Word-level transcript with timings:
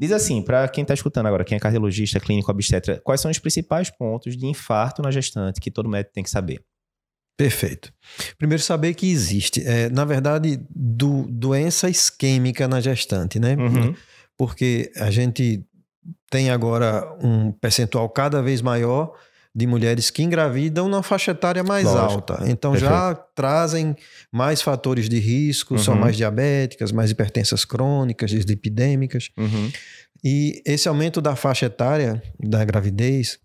Diz 0.00 0.12
assim, 0.12 0.40
para 0.40 0.66
quem 0.66 0.80
está 0.80 0.94
escutando 0.94 1.26
agora, 1.26 1.44
quem 1.44 1.56
é 1.56 1.60
cardiologista, 1.60 2.18
clínico, 2.18 2.50
obstetra, 2.50 2.98
quais 3.04 3.20
são 3.20 3.30
os 3.30 3.38
principais 3.38 3.90
pontos 3.90 4.34
de 4.34 4.46
infarto 4.46 5.02
na 5.02 5.10
gestante 5.10 5.60
que 5.60 5.70
todo 5.70 5.90
médico 5.90 6.14
tem 6.14 6.24
que 6.24 6.30
saber? 6.30 6.64
Perfeito. 7.36 7.92
Primeiro, 8.38 8.62
saber 8.62 8.94
que 8.94 9.10
existe, 9.10 9.62
é, 9.62 9.90
na 9.90 10.06
verdade, 10.06 10.58
do, 10.70 11.26
doença 11.28 11.90
isquêmica 11.90 12.66
na 12.66 12.80
gestante, 12.80 13.38
né? 13.38 13.54
Uhum. 13.56 13.94
Porque 14.38 14.90
a 14.96 15.10
gente 15.10 15.62
tem 16.30 16.48
agora 16.48 17.04
um 17.22 17.52
percentual 17.52 18.08
cada 18.08 18.40
vez 18.40 18.62
maior 18.62 19.14
de 19.54 19.66
mulheres 19.66 20.10
que 20.10 20.22
engravidam 20.22 20.88
na 20.88 21.02
faixa 21.02 21.32
etária 21.32 21.64
mais 21.64 21.84
Lógico. 21.84 22.12
alta. 22.12 22.38
Então 22.48 22.76
já 22.76 23.14
trazem 23.34 23.96
mais 24.32 24.62
fatores 24.62 25.08
de 25.08 25.18
risco, 25.18 25.76
são 25.78 25.94
Uhum. 25.94 26.00
mais 26.00 26.16
diabéticas, 26.16 26.92
mais 26.92 27.10
hipertensas 27.10 27.64
crônicas, 27.64 28.30
dislipidêmicas. 28.30 29.30
Uhum. 29.36 29.70
E 30.22 30.62
esse 30.66 30.88
aumento 30.88 31.20
da 31.20 31.34
faixa 31.34 31.66
etária 31.66 32.22
da 32.38 32.64
gravidez 32.64 33.38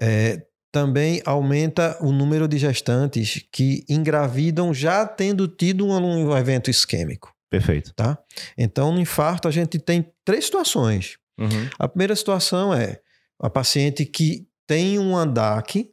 é, 0.00 0.42
também 0.72 1.22
aumenta 1.24 1.96
o 2.00 2.10
número 2.10 2.48
de 2.48 2.58
gestantes 2.58 3.44
que 3.52 3.84
engravidam 3.88 4.74
já 4.74 5.06
tendo 5.06 5.46
tido 5.46 5.86
um, 5.86 5.92
um 6.30 6.36
evento 6.36 6.68
isquêmico, 6.68 7.32
Perfeito. 7.48 7.92
tá? 7.94 8.18
Então, 8.58 8.90
no 8.92 8.98
infarto, 9.00 9.46
a 9.46 9.50
gente 9.52 9.78
tem 9.78 10.10
três 10.24 10.46
situações. 10.46 11.16
Uhum. 11.38 11.68
A 11.78 11.86
primeira 11.86 12.16
situação 12.16 12.74
é 12.74 12.98
a 13.40 13.48
paciente 13.48 14.04
que 14.04 14.48
tem 14.66 14.98
um 14.98 15.16
ANDAC 15.16 15.90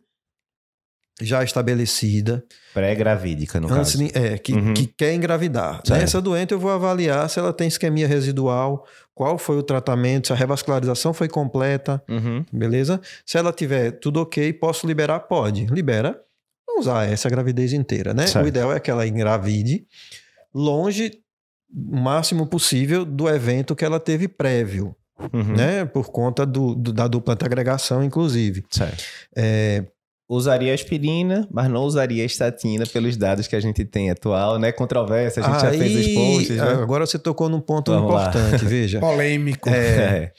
já 1.21 1.43
estabelecida, 1.43 2.43
Pré-gravídica, 2.73 3.59
no 3.59 3.71
antes 3.71 3.91
caso. 3.95 4.09
é, 4.15 4.37
que, 4.39 4.53
Uhum. 4.53 4.73
que 4.73 4.87
quer 4.87 5.13
engravidar. 5.13 5.81
Certo. 5.85 5.99
Nessa 5.99 6.19
doente, 6.21 6.51
eu 6.51 6.59
vou 6.59 6.71
avaliar 6.71 7.29
se 7.29 7.37
ela 7.37 7.53
tem 7.53 7.67
isquemia 7.67 8.07
residual, 8.07 8.87
qual 9.13 9.37
foi 9.37 9.57
o 9.57 9.61
tratamento, 9.63 10.27
se 10.27 10.33
a 10.33 10.35
revascularização 10.35 11.13
foi 11.13 11.27
completa, 11.27 12.01
Uhum. 12.09 12.43
beleza? 12.51 12.99
Se 13.23 13.37
ela 13.37 13.53
tiver 13.53 13.91
tudo 13.91 14.19
ok, 14.21 14.51
posso 14.53 14.87
liberar? 14.87 15.19
Pode. 15.21 15.65
Libera. 15.67 16.19
Vamos 16.65 16.87
usar 16.87 17.07
essa 17.07 17.29
gravidez 17.29 17.71
inteira, 17.73 18.13
né? 18.15 18.25
Certo. 18.25 18.45
O 18.45 18.47
ideal 18.47 18.73
é 18.73 18.79
que 18.79 18.89
ela 18.89 19.05
engravide 19.05 19.85
longe 20.53 21.11
o 21.71 21.97
máximo 21.97 22.47
possível 22.47 23.05
do 23.05 23.29
evento 23.29 23.75
que 23.75 23.85
ela 23.85 23.99
teve 23.99 24.27
prévio, 24.27 24.95
Uhum. 25.33 25.55
né? 25.55 25.85
Por 25.85 26.09
conta 26.11 26.45
do, 26.45 26.73
do- 26.75 26.93
da 26.93 27.07
dupla 27.07 27.33
agregação, 27.39 28.03
inclusive. 28.03 28.63
Certo. 28.69 29.03
É, 29.35 29.83
Usaria 30.33 30.73
aspirina, 30.73 31.45
mas 31.51 31.69
não 31.69 31.83
usaria 31.83 32.23
estatina 32.23 32.85
pelos 32.85 33.17
dados 33.17 33.47
que 33.47 33.55
a 33.55 33.59
gente 33.59 33.83
tem 33.83 34.09
atual, 34.09 34.57
né? 34.57 34.71
Controvérsia, 34.71 35.43
a 35.43 35.45
gente 35.51 35.61
já 35.61 35.71
fez 35.71 35.93
os 35.99 36.05
aí, 36.05 36.15
posts, 36.15 36.55
né? 36.57 36.71
Agora 36.81 37.05
você 37.05 37.19
tocou 37.19 37.49
num 37.49 37.59
ponto 37.59 37.91
Vamos 37.91 38.13
lá. 38.13 38.29
importante, 38.29 38.63
veja. 38.63 39.01
Polêmico. 39.01 39.69
É, 39.69 40.31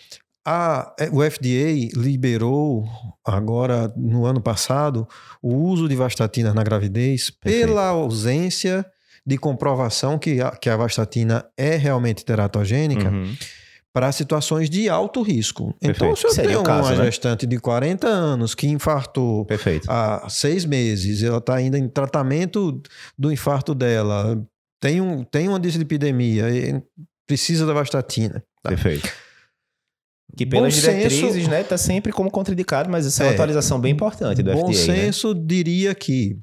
A, 0.46 0.94
é, 0.98 1.10
o 1.12 1.20
FDA 1.30 1.90
liberou 1.94 2.84
agora 3.24 3.92
no 3.94 4.24
ano 4.24 4.40
passado 4.40 5.06
o 5.42 5.54
uso 5.54 5.86
de 5.88 5.94
vastatina 5.94 6.54
na 6.54 6.62
gravidez 6.62 7.28
Perfeito. 7.30 7.66
pela 7.68 7.86
ausência 7.88 8.86
de 9.26 9.36
comprovação 9.36 10.18
que 10.18 10.40
a, 10.40 10.52
que 10.52 10.70
a 10.70 10.76
vastatina 10.76 11.44
é 11.56 11.76
realmente 11.76 12.24
teratogênica 12.24 13.10
Uhum. 13.10 13.34
Para 13.94 14.10
situações 14.10 14.70
de 14.70 14.88
alto 14.88 15.20
risco. 15.22 15.74
Então, 15.82 15.92
Perfeito. 16.08 16.16
se 16.18 16.26
eu 16.26 16.30
Seria 16.30 16.50
tenho 16.52 16.62
caso, 16.62 16.88
uma 16.88 16.96
né? 16.96 17.04
gestante 17.04 17.46
de 17.46 17.58
40 17.58 18.06
anos 18.06 18.54
que 18.54 18.66
infartou 18.66 19.44
Perfeito. 19.44 19.86
há 19.90 20.26
seis 20.30 20.64
meses, 20.64 21.22
ela 21.22 21.38
está 21.38 21.54
ainda 21.56 21.78
em 21.78 21.88
tratamento 21.88 22.80
do 23.18 23.30
infarto 23.30 23.74
dela, 23.74 24.42
tem, 24.80 25.00
um, 25.00 25.22
tem 25.22 25.46
uma 25.48 25.60
dislipidemia, 25.60 26.46
precisa 27.26 27.66
da 27.66 27.72
vastatina. 27.74 28.42
Tá? 28.62 28.70
Perfeito. 28.70 29.08
Que 30.36 30.46
pelas 30.46 30.74
Bom 30.74 30.80
senso- 30.80 30.96
diretrizes, 31.10 31.48
né, 31.48 31.62
tá 31.62 31.76
sempre 31.76 32.10
como 32.10 32.30
contraindicado, 32.30 32.88
mas 32.88 33.04
isso 33.04 33.22
é 33.22 33.26
uma 33.26 33.32
É. 33.32 33.34
atualização 33.34 33.78
bem 33.78 33.92
importante 33.92 34.42
do 34.42 34.50
Bom 34.54 34.72
FDA, 34.72 34.74
senso 34.94 35.34
diria 35.34 35.94
que 35.94 36.38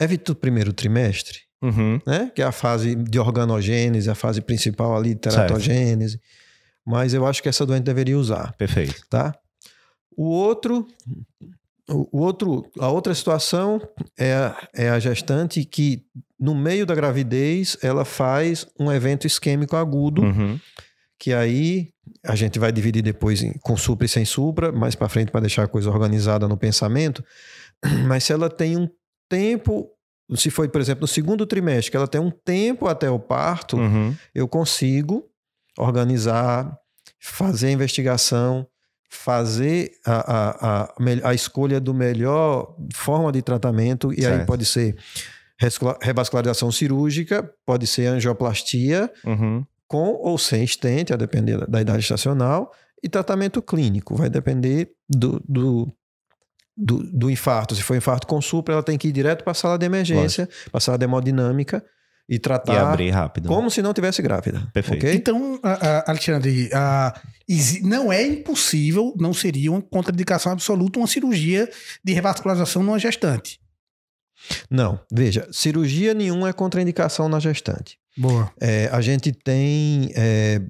evite 0.00 0.32
o 0.32 0.34
primeiro 0.34 0.72
trimestre, 0.72 1.40
né? 1.62 1.68
Uhum. 1.68 2.00
né? 2.06 2.32
que 2.34 2.40
é 2.40 2.44
a 2.46 2.52
fase 2.52 2.94
de 2.94 3.18
organogênese, 3.18 4.08
a 4.08 4.14
fase 4.14 4.40
principal 4.40 4.96
ali 4.96 5.10
de 5.10 5.20
teratogênese, 5.20 6.18
mas 6.88 7.12
eu 7.14 7.26
acho 7.26 7.42
que 7.42 7.48
essa 7.48 7.64
doente 7.66 7.84
deveria 7.84 8.18
usar, 8.18 8.52
Perfeito. 8.56 8.94
tá? 9.10 9.34
O 10.16 10.24
outro, 10.24 10.86
o 11.88 12.18
outro, 12.20 12.66
a 12.78 12.88
outra 12.88 13.14
situação 13.14 13.80
é 14.18 14.34
a, 14.34 14.68
é 14.74 14.88
a 14.90 14.98
gestante 14.98 15.64
que 15.64 16.04
no 16.38 16.54
meio 16.54 16.84
da 16.84 16.94
gravidez 16.94 17.76
ela 17.82 18.04
faz 18.04 18.66
um 18.78 18.90
evento 18.92 19.26
isquêmico 19.26 19.76
agudo, 19.76 20.22
Uhum. 20.22 20.58
que 21.18 21.32
aí 21.32 21.90
a 22.24 22.34
gente 22.34 22.58
vai 22.58 22.70
dividir 22.72 23.02
depois 23.02 23.42
em- 23.42 23.52
com 23.60 23.76
supra 23.76 24.06
e 24.06 24.08
sem 24.08 24.24
supra, 24.24 24.70
mais 24.72 24.94
para 24.94 25.08
frente 25.08 25.30
para 25.30 25.40
deixar 25.40 25.64
a 25.64 25.68
coisa 25.68 25.90
organizada 25.90 26.46
no 26.48 26.56
pensamento. 26.56 27.24
Mas 28.06 28.24
se 28.24 28.32
ela 28.32 28.50
tem 28.50 28.76
um 28.76 28.88
tempo, 29.28 29.88
se 30.34 30.50
foi, 30.50 30.68
por 30.68 30.80
exemplo, 30.80 31.02
no 31.02 31.08
segundo 31.08 31.46
trimestre, 31.46 31.90
que 31.90 31.96
ela 31.96 32.08
tem 32.08 32.20
um 32.20 32.30
tempo 32.30 32.86
até 32.86 33.08
o 33.10 33.18
parto, 33.18 33.76
Uhum. 33.78 34.14
eu 34.34 34.46
consigo 34.48 35.24
organizar, 35.78 36.76
fazer 37.20 37.68
a 37.68 37.72
investigação, 37.72 38.66
fazer 39.08 39.92
a, 40.04 40.12
a, 40.12 40.82
a, 40.84 40.94
a 41.30 41.34
escolha 41.34 41.80
do 41.80 41.94
melhor 41.94 42.74
forma 42.94 43.32
de 43.32 43.40
tratamento, 43.40 44.12
e 44.12 44.16
aí 44.26 44.32
Certo. 44.32 44.46
pode 44.46 44.64
ser 44.66 44.96
revascularização 46.02 46.70
cirúrgica, 46.70 47.48
pode 47.64 47.86
ser 47.86 48.06
angioplastia, 48.06 49.10
Uhum. 49.24 49.64
com 49.86 50.12
ou 50.22 50.36
sem 50.38 50.62
estente, 50.62 51.12
a 51.12 51.16
depender 51.16 51.66
da 51.66 51.80
idade 51.80 52.00
estacional, 52.00 52.70
e 53.02 53.08
tratamento 53.08 53.62
clínico, 53.62 54.14
vai 54.14 54.28
depender 54.28 54.90
do, 55.08 55.42
do, 55.48 55.92
do, 56.76 56.98
do 57.12 57.30
infarto. 57.30 57.74
Se 57.74 57.82
for 57.82 57.96
infarto 57.96 58.26
com 58.26 58.40
supra, 58.42 58.74
ela 58.74 58.82
tem 58.82 58.98
que 58.98 59.08
ir 59.08 59.12
direto 59.12 59.42
para 59.44 59.52
a 59.52 59.54
sala 59.54 59.78
de 59.78 59.86
emergência, 59.86 60.48
para 60.70 60.78
a 60.78 60.80
sala 60.80 60.98
de 60.98 61.04
hemodinâmica 61.04 61.82
e 62.28 62.34
E 62.34 62.38
tratar 62.38 62.90
abrir 62.90 63.10
rápido. 63.10 63.48
como 63.48 63.70
se 63.70 63.80
não 63.80 63.94
tivesse 63.94 64.20
grávida. 64.20 64.68
Perfeito. 64.72 65.04
ok? 65.06 65.14
Então, 65.16 65.58
a- 65.62 65.72
a- 65.72 66.10
Alexandre, 66.10 66.68
a- 66.74 67.14
não 67.82 68.12
é 68.12 68.26
impossível, 68.26 69.14
não 69.18 69.32
seria 69.32 69.70
uma 69.72 69.80
contraindicação 69.80 70.52
absoluta 70.52 70.98
uma 70.98 71.06
cirurgia 71.08 71.68
de 72.04 72.12
revascularização 72.12 72.82
numa 72.82 72.98
gestante. 72.98 73.58
Não, 74.70 75.00
veja, 75.10 75.48
cirurgia 75.50 76.14
nenhuma 76.14 76.48
é 76.48 76.52
contraindicação 76.52 77.28
na 77.28 77.40
gestante. 77.40 77.98
Boa. 78.16 78.50
É, 78.60 78.88
a 78.92 79.00
gente 79.00 79.32
tem 79.32 80.10
é, 80.14 80.60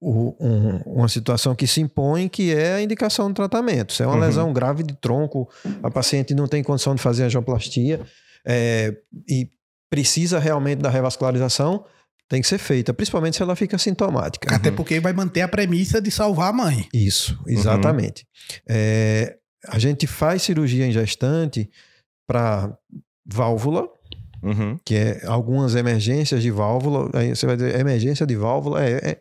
o- 0.00 0.34
um- 0.40 0.76
uma 1.00 1.08
situação 1.08 1.54
que 1.54 1.66
se 1.66 1.80
impõe, 1.80 2.28
que 2.28 2.54
é 2.54 2.74
a 2.74 2.82
indicação 2.82 3.28
do 3.28 3.34
tratamento. 3.34 3.92
Se 3.92 4.02
é 4.02 4.06
uma 4.06 4.14
Uhum. 4.14 4.20
lesão 4.20 4.52
grave 4.52 4.82
de 4.82 4.94
tronco, 4.94 5.48
a 5.82 5.90
paciente 5.90 6.34
não 6.34 6.46
tem 6.46 6.62
condição 6.62 6.94
de 6.94 7.02
fazer 7.02 7.24
angioplastia 7.24 8.00
é, 8.46 8.94
e 9.28 9.48
precisa 9.90 10.38
realmente 10.38 10.78
da 10.78 10.88
revascularização, 10.88 11.84
tem 12.28 12.40
que 12.40 12.46
ser 12.46 12.58
feita, 12.58 12.94
principalmente 12.94 13.36
se 13.36 13.42
ela 13.42 13.56
fica 13.56 13.76
sintomática. 13.76 14.54
Até 14.54 14.70
porque 14.70 15.00
vai 15.00 15.12
manter 15.12 15.40
a 15.40 15.48
premissa 15.48 16.00
de 16.00 16.12
salvar 16.12 16.50
a 16.50 16.52
mãe. 16.52 16.88
Isso, 16.94 17.36
exatamente. 17.44 18.24
É, 18.68 19.36
a 19.66 19.78
gente 19.80 20.06
faz 20.06 20.42
cirurgia 20.42 20.86
em 20.86 20.92
gestante 20.92 21.68
para 22.28 22.72
válvula, 23.26 23.88
Uhum. 24.42 24.78
que 24.86 24.94
é 24.94 25.26
algumas 25.26 25.74
emergências 25.74 26.40
de 26.40 26.50
válvula. 26.50 27.10
Aí 27.12 27.34
você 27.34 27.44
vai 27.44 27.56
dizer, 27.56 27.78
emergência 27.78 28.24
de 28.24 28.36
válvula 28.36 28.82
é, 28.82 28.92
é 29.10 29.20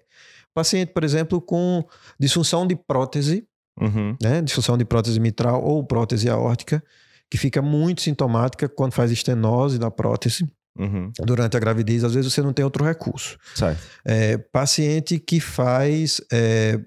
paciente, 0.53 0.94
por 0.94 1.03
exemplo, 1.03 1.41
com 1.41 1.84
disfunção 2.19 2.66
de 2.66 2.75
prótese, 2.75 3.46
Uhum. 3.81 4.16
né? 4.22 4.41
Disfunção 4.41 4.78
de 4.78 4.86
prótese 4.86 5.19
mitral 5.19 5.62
ou 5.63 5.84
prótese 5.84 6.30
aórtica, 6.30 6.81
que 7.30 7.38
fica 7.38 7.62
muito 7.62 8.01
sintomática 8.01 8.69
quando 8.69 8.94
faz 8.94 9.12
estenose 9.12 9.78
da 9.80 9.90
prótese 9.91 10.47
Uhum. 10.78 11.12
durante 11.25 11.57
a 11.57 11.59
gravidez. 11.59 12.03
Às 12.03 12.13
vezes 12.13 12.31
você 12.34 12.41
não 12.41 12.53
tem 12.53 12.63
outro 12.63 12.84
recurso. 12.85 13.38
Certo. 13.56 13.81
É, 14.06 14.38
paciente 14.38 15.19
que 15.19 15.40
faz 15.40 16.22
é, 16.31 16.80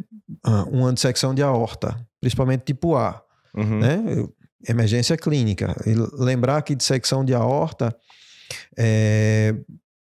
ah, 0.44 0.64
uma 0.70 0.93
dissecção 0.93 1.34
de 1.34 1.43
aorta, 1.43 1.96
principalmente 2.20 2.62
tipo 2.64 2.96
A, 2.96 3.23
Uhum. 3.55 3.79
né? 3.81 3.99
Emergência 4.67 5.17
clínica. 5.17 5.75
E 5.87 5.93
lembrar 6.23 6.62
que 6.62 6.75
dissecção 6.75 7.25
de 7.25 7.34
aorta 7.34 7.94
é, 8.79 9.55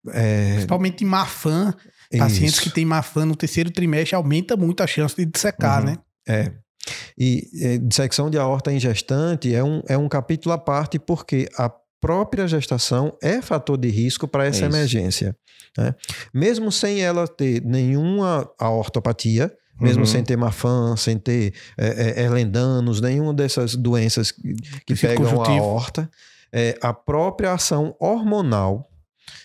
é, 0.08 0.50
Principalmente 0.52 1.02
em 1.04 1.06
Mafan, 1.06 1.74
pacientes 2.18 2.54
isso. 2.54 2.62
que 2.62 2.70
têm 2.70 2.84
Mafan 2.84 3.26
no 3.26 3.34
terceiro 3.36 3.70
trimestre 3.70 4.14
aumenta 4.14 4.56
muito 4.56 4.82
a 4.82 4.86
chance 4.86 5.16
de 5.16 5.24
dissecar, 5.26 5.80
Uhum. 5.80 5.86
né? 5.86 5.98
É. 6.28 6.52
E 7.16 7.48
é, 7.60 7.78
dissecção 7.78 8.28
de 8.28 8.38
aorta 8.38 8.72
em 8.72 8.78
gestante 8.78 9.54
é 9.54 9.62
um, 9.62 9.82
é 9.88 9.96
um 9.96 10.08
capítulo 10.08 10.52
à 10.52 10.58
parte, 10.58 10.98
porque 10.98 11.48
a 11.56 11.70
própria 12.02 12.46
gestação 12.48 13.16
é 13.22 13.40
fator 13.40 13.78
de 13.78 13.88
risco 13.88 14.26
para 14.28 14.44
essa 14.44 14.66
Isso. 14.66 14.76
emergência. 14.76 15.36
né? 15.78 15.94
Mesmo 16.34 16.70
sem 16.70 17.00
ela 17.00 17.26
ter 17.26 17.62
nenhuma 17.64 18.46
aortopatia, 18.58 19.50
mesmo 19.80 20.00
Uhum. 20.00 20.06
sem 20.06 20.22
ter 20.22 20.36
Mafan, 20.36 20.96
sem 20.96 21.16
ter 21.16 21.54
é, 21.78 22.20
é, 22.20 22.24
Erlendanos, 22.24 23.00
nenhuma 23.00 23.32
dessas 23.32 23.74
doenças 23.74 24.30
que, 24.30 24.54
que 24.86 24.94
pegam 24.94 25.40
a 25.42 25.48
aorta, 25.48 26.10
é, 26.52 26.76
a 26.82 26.92
própria 26.92 27.52
ação 27.54 27.96
hormonal 27.98 28.86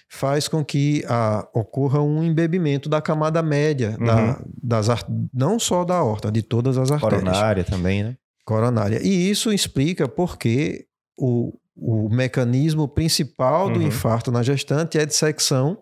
faz 0.10 0.48
com 0.48 0.64
que 0.66 1.04
ah, 1.08 1.48
ocorra 1.54 2.02
um 2.02 2.24
embebimento 2.24 2.90
da 2.90 3.02
camada 3.02 3.42
média, 3.42 3.96
Uhum. 4.00 4.06
da- 4.06 4.42
das, 4.82 4.88
não 5.34 5.58
só 5.60 5.84
da 5.86 5.96
aorta, 5.96 6.32
de 6.32 6.42
todas 6.42 6.78
as 6.78 6.92
artérias. 6.92 7.22
Coronária 7.24 7.64
também, 7.64 8.04
né? 8.04 8.18
Coronária. 8.46 9.00
E 9.04 9.30
isso 9.30 9.52
explica 9.54 10.08
por 10.08 10.38
que 10.38 10.86
o, 11.18 11.54
o 11.80 12.10
mecanismo 12.10 12.88
principal 12.88 13.70
do 13.70 13.80
Uhum. 13.80 13.88
infarto 13.88 14.32
na 14.32 14.42
gestante 14.44 14.98
é 14.98 15.06
dissecção 15.06 15.78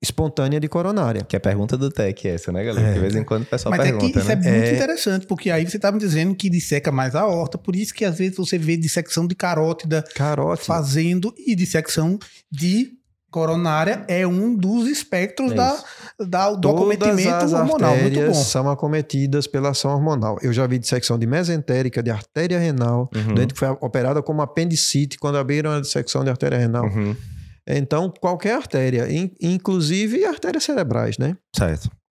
espontânea 0.00 0.60
de 0.60 0.68
coronária. 0.68 1.22
Que 1.24 1.34
é 1.34 1.38
a 1.38 1.40
pergunta 1.40 1.76
do 1.76 1.90
TEC 1.90 2.28
essa, 2.28 2.52
né, 2.52 2.62
galera? 2.64 2.88
É. 2.88 2.92
De 2.94 3.00
vez 3.00 3.14
em 3.16 3.24
quando 3.24 3.42
o 3.42 3.46
pessoal 3.46 3.70
Mas 3.70 3.80
é 3.80 3.84
que 3.84 3.90
pergunta, 3.98 4.20
isso 4.20 4.30
é 4.30 4.36
né? 4.36 4.50
muito 4.50 4.68
É. 4.70 4.74
interessante, 4.74 5.26
porque 5.26 5.50
aí 5.50 5.68
você 5.68 5.76
estava 5.76 5.96
me 5.96 6.00
dizendo 6.02 6.34
que 6.34 6.48
disseca 6.48 6.92
mais 6.92 7.14
a 7.16 7.22
aorta, 7.22 7.58
por 7.58 7.74
isso 7.74 7.92
que 7.92 8.04
às 8.04 8.18
vezes 8.18 8.36
você 8.36 8.56
vê 8.56 8.76
dissecção 8.76 9.26
de 9.26 9.34
carótida 9.34 10.04
Carótida. 10.14 10.66
fazendo 10.66 11.34
e 11.36 11.56
dissecção 11.56 12.18
de 12.52 12.92
coronária 13.34 14.04
é 14.06 14.24
um 14.24 14.54
dos 14.54 14.86
espectros 14.86 15.50
É 15.50 15.54
da, 15.56 15.76
da- 16.20 16.50
do 16.52 16.60
Todas 16.60 16.76
acometimento 16.80 17.44
as 17.44 17.52
hormonal. 17.52 17.90
Muito 17.96 18.06
artérias 18.18 18.36
bom. 18.38 18.44
são 18.44 18.70
acometidas 18.70 19.48
pela 19.48 19.70
ação 19.70 19.90
hormonal. 19.90 20.38
Eu 20.40 20.52
já 20.52 20.64
vi 20.68 20.78
dissecção 20.78 21.18
de 21.18 21.26
mesentérica, 21.26 22.00
de 22.00 22.10
artéria 22.12 22.58
renal, 22.60 23.10
Uhum. 23.14 23.34
doente 23.34 23.52
que 23.52 23.58
foi 23.58 23.68
operada 23.80 24.22
como 24.22 24.40
apendicite 24.40 25.18
quando 25.18 25.36
abriram 25.36 25.72
a 25.72 25.80
dissecção 25.80 26.22
de 26.22 26.30
artéria 26.30 26.56
renal. 26.58 26.84
Uhum. 26.84 27.16
Então, 27.66 28.12
qualquer 28.20 28.54
artéria, 28.54 29.10
in- 29.10 29.32
inclusive 29.40 30.24
artérias 30.24 30.62
cerebrais, 30.64 31.18
né? 31.18 31.36
Certo. 31.56 31.90